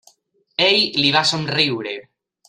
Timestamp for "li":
1.03-1.11